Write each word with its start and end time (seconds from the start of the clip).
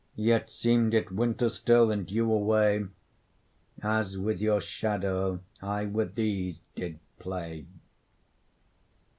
Yet 0.15 0.49
seem'd 0.49 0.95
it 0.95 1.11
winter 1.11 1.47
still, 1.47 1.91
and 1.91 2.09
you 2.09 2.31
away, 2.31 2.87
As 3.83 4.17
with 4.17 4.41
your 4.41 4.59
shadow 4.59 5.41
I 5.61 5.85
with 5.85 6.15
these 6.15 6.61
did 6.73 6.97
play. 7.19 7.67